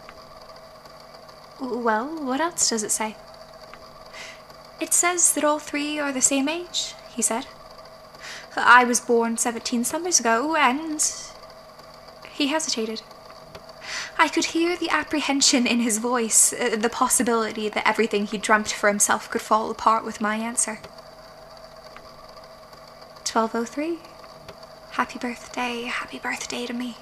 Well, 1.60 2.24
what 2.24 2.40
else 2.40 2.68
does 2.68 2.82
it 2.82 2.90
say? 2.90 3.16
It 4.80 4.92
says 4.92 5.32
that 5.32 5.44
all 5.44 5.58
three 5.58 5.98
are 5.98 6.12
the 6.12 6.20
same 6.20 6.48
age, 6.48 6.94
he 7.14 7.22
said. 7.22 7.46
I 8.56 8.84
was 8.84 9.00
born 9.00 9.36
17 9.36 9.84
summers 9.84 10.20
ago, 10.20 10.56
and. 10.56 11.02
He 12.32 12.48
hesitated. 12.48 13.02
I 14.18 14.28
could 14.28 14.46
hear 14.46 14.76
the 14.76 14.90
apprehension 14.90 15.66
in 15.66 15.80
his 15.80 15.98
voice, 15.98 16.52
uh, 16.52 16.76
the 16.76 16.88
possibility 16.88 17.68
that 17.68 17.86
everything 17.86 18.26
he 18.26 18.38
dreamt 18.38 18.72
for 18.72 18.88
himself 18.88 19.30
could 19.30 19.42
fall 19.42 19.70
apart 19.70 20.04
with 20.04 20.20
my 20.20 20.36
answer. 20.36 20.80
1203. 23.30 23.98
Happy 24.92 25.18
birthday, 25.18 25.82
happy 25.82 26.18
birthday 26.18 26.64
to 26.66 26.72
me. 26.72 26.96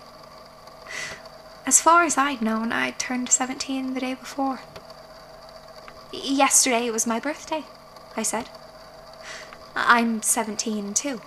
As 1.67 1.81
far 1.81 2.05
as 2.05 2.19
I'd 2.19 2.43
known, 2.43 2.73
I'd 2.73 2.99
turned 2.99 3.31
17 3.31 3.95
the 3.95 4.01
day 4.01 4.15
before. 4.15 4.61
Yesterday 6.13 6.91
was 6.91 7.07
my 7.07 7.19
birthday, 7.19 7.65
I 8.17 8.23
said. 8.23 8.51
I'm 9.75 10.21
17 10.21 10.93
too. 10.93 11.23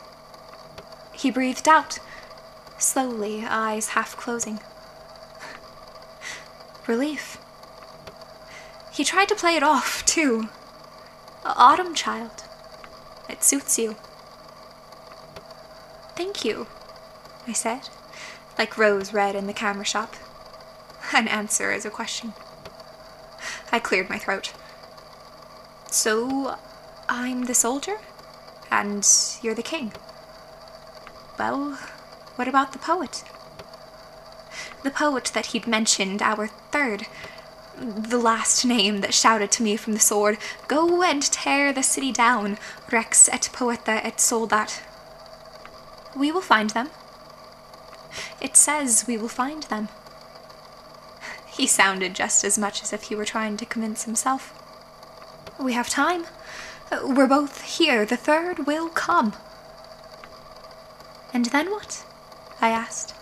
He 1.11 1.31
breathed 1.31 1.67
out, 1.67 1.97
slowly, 2.77 3.43
eyes 3.45 3.89
half 3.89 4.15
closing. 4.15 4.59
Relief. 6.87 7.39
He 8.91 9.03
tried 9.03 9.29
to 9.29 9.35
play 9.35 9.55
it 9.55 9.63
off, 9.63 10.05
too. 10.05 10.49
Autumn 11.45 11.95
child. 11.95 12.43
It 13.27 13.43
suits 13.43 13.79
you. 13.79 13.95
Thank 16.15 16.45
you, 16.45 16.67
I 17.47 17.53
said, 17.53 17.89
like 18.57 18.77
Rose 18.77 19.13
red 19.13 19.35
in 19.35 19.47
the 19.47 19.53
camera 19.53 19.85
shop. 19.85 20.15
An 21.13 21.27
answer 21.27 21.71
is 21.71 21.85
a 21.85 21.89
question. 21.89 22.33
I 23.71 23.79
cleared 23.79 24.09
my 24.09 24.17
throat. 24.17 24.53
So, 25.89 26.57
I'm 27.07 27.45
the 27.45 27.53
soldier, 27.53 27.97
and 28.69 29.07
you're 29.41 29.55
the 29.55 29.63
king. 29.63 29.93
Well, 31.39 31.79
what 32.35 32.47
about 32.47 32.73
the 32.73 32.79
poet? 32.79 33.23
The 34.83 34.91
poet 34.91 35.31
that 35.33 35.47
he'd 35.47 35.67
mentioned, 35.67 36.21
our 36.21 36.47
third. 36.47 37.07
The 37.79 38.17
last 38.17 38.65
name 38.65 39.01
that 39.01 39.13
shouted 39.13 39.51
to 39.51 39.63
me 39.63 39.77
from 39.77 39.93
the 39.93 39.99
sword, 39.99 40.37
Go 40.67 41.03
and 41.03 41.21
tear 41.21 41.71
the 41.71 41.83
city 41.83 42.11
down, 42.11 42.57
Rex 42.91 43.29
et 43.29 43.49
poeta 43.53 44.05
et 44.05 44.19
soldat. 44.19 44.81
We 46.15 46.31
will 46.31 46.41
find 46.41 46.71
them. 46.71 46.89
It 48.41 48.57
says 48.57 49.05
we 49.07 49.17
will 49.17 49.27
find 49.27 49.63
them. 49.63 49.89
He 51.57 51.65
sounded 51.65 52.13
just 52.13 52.43
as 52.43 52.57
much 52.57 52.83
as 52.83 52.93
if 52.93 53.03
he 53.03 53.15
were 53.15 53.25
trying 53.25 53.57
to 53.57 53.65
convince 53.65 54.03
himself. 54.03 54.53
We 55.59 55.73
have 55.73 55.89
time. 55.89 56.25
We're 57.03 57.25
both 57.27 57.63
here. 57.63 58.05
The 58.05 58.15
third 58.15 58.67
will 58.67 58.89
come. 58.89 59.33
And 61.33 61.45
then 61.45 61.71
what? 61.71 62.05
I 62.61 62.69
asked. 62.69 63.15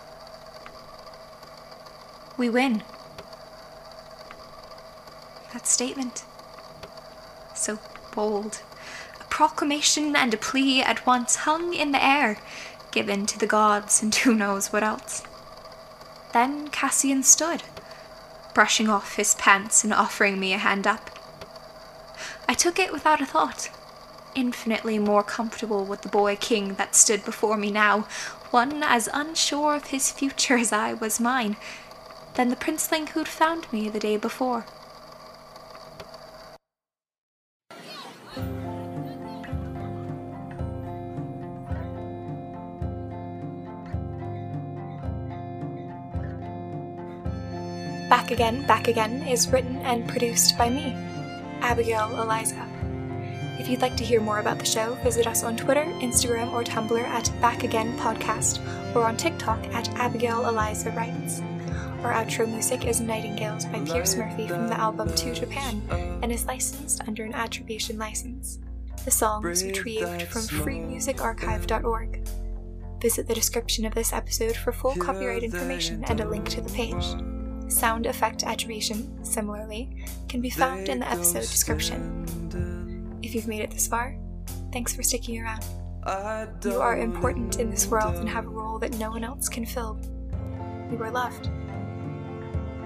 We 2.37 2.49
win. 2.49 2.83
That 5.53 5.65
statement. 5.65 6.25
So 7.55 7.79
bold. 8.13 8.61
A 9.21 9.23
proclamation 9.25 10.13
and 10.13 10.33
a 10.33 10.37
plea 10.37 10.83
at 10.83 11.07
once 11.07 11.37
hung 11.37 11.73
in 11.73 11.93
the 11.93 12.03
air, 12.03 12.37
given 12.91 13.25
to 13.27 13.39
the 13.39 13.47
gods 13.47 14.03
and 14.03 14.13
who 14.13 14.35
knows 14.35 14.73
what 14.73 14.83
else. 14.83 15.23
Then 16.33 16.67
Cassian 16.67 17.23
stood, 17.23 17.63
brushing 18.55 18.89
off 18.89 19.17
his 19.17 19.35
pants 19.35 19.83
and 19.83 19.93
offering 19.93 20.39
me 20.39 20.51
a 20.53 20.57
hand 20.57 20.87
up. 20.87 21.11
I 22.49 22.55
took 22.55 22.79
it 22.79 22.91
without 22.91 23.21
a 23.21 23.25
thought 23.25 23.69
infinitely 24.35 24.99
more 24.99 25.23
comfortable 25.23 25.85
with 25.85 26.01
the 26.01 26.09
boy 26.09 26.35
king 26.35 26.75
that 26.75 26.95
stood 26.95 27.23
before 27.25 27.57
me 27.57 27.71
now, 27.71 28.01
one 28.51 28.83
as 28.83 29.09
unsure 29.13 29.75
of 29.75 29.87
his 29.87 30.11
future 30.11 30.57
as 30.57 30.71
I 30.71 30.93
was 30.93 31.19
mine, 31.19 31.55
than 32.35 32.49
the 32.49 32.55
princeling 32.55 33.09
who'd 33.09 33.27
found 33.27 33.71
me 33.71 33.89
the 33.89 33.99
day 33.99 34.17
before. 34.17 34.65
Back 48.25 48.31
Again, 48.31 48.65
Back 48.65 48.87
Again 48.87 49.27
is 49.27 49.49
written 49.49 49.75
and 49.83 50.09
produced 50.09 50.57
by 50.57 50.67
me, 50.67 50.95
Abigail 51.61 52.09
Eliza. 52.19 52.67
If 53.59 53.69
you'd 53.69 53.83
like 53.83 53.95
to 53.97 54.03
hear 54.03 54.19
more 54.19 54.39
about 54.39 54.57
the 54.57 54.65
show, 54.65 54.95
visit 55.03 55.27
us 55.27 55.43
on 55.43 55.55
Twitter, 55.55 55.83
Instagram, 55.99 56.51
or 56.51 56.63
Tumblr 56.63 56.99
at 56.99 57.31
Back 57.39 57.63
Again 57.63 57.95
Podcast, 57.99 58.65
or 58.95 59.03
on 59.03 59.15
TikTok 59.15 59.63
at 59.75 59.89
Abigail 59.89 60.49
Eliza 60.49 60.89
Writes. 60.89 61.43
Our 62.01 62.13
outro 62.13 62.49
music 62.49 62.87
is 62.87 62.99
Nightingales 62.99 63.65
by 63.65 63.81
Pierce 63.81 64.15
Murphy 64.15 64.47
from 64.47 64.69
the 64.69 64.79
album 64.79 65.13
To 65.13 65.31
Japan 65.31 65.83
and 66.23 66.31
is 66.31 66.47
licensed 66.47 67.07
under 67.07 67.25
an 67.25 67.35
attribution 67.35 67.99
license. 67.99 68.57
The 69.03 69.11
song 69.11 69.43
was 69.43 69.63
retrieved 69.63 70.23
from 70.23 70.41
freemusicarchive.org. 70.41 72.27
Visit 73.03 73.27
the 73.27 73.35
description 73.35 73.85
of 73.85 73.93
this 73.93 74.11
episode 74.11 74.55
for 74.55 74.71
full 74.71 74.95
copyright 74.95 75.43
information 75.43 76.03
and 76.05 76.21
a 76.21 76.27
link 76.27 76.49
to 76.49 76.61
the 76.61 76.71
page. 76.71 77.34
Sound 77.67 78.05
effect 78.05 78.43
attribution, 78.43 79.23
similarly, 79.23 79.89
can 80.29 80.41
be 80.41 80.49
found 80.49 80.87
in 80.89 80.99
the 80.99 81.09
episode 81.09 81.41
description. 81.41 83.19
If 83.21 83.33
you've 83.33 83.47
made 83.47 83.61
it 83.61 83.71
this 83.71 83.87
far, 83.87 84.17
thanks 84.71 84.93
for 84.95 85.03
sticking 85.03 85.41
around. 85.41 85.63
You 86.63 86.79
are 86.79 86.97
important 86.97 87.59
in 87.59 87.69
this 87.69 87.87
world 87.87 88.15
and 88.15 88.29
have 88.29 88.45
a 88.45 88.49
role 88.49 88.77
that 88.79 88.97
no 88.97 89.09
one 89.09 89.23
else 89.23 89.49
can 89.49 89.65
fill. 89.65 89.99
You 90.91 91.01
are 91.01 91.11
loved. 91.11 91.49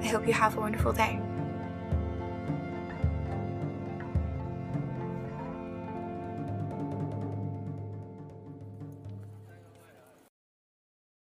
I 0.01 0.07
hope 0.07 0.25
you 0.25 0.33
have 0.33 0.57
a 0.57 0.61
wonderful 0.61 0.93
day. 0.93 1.19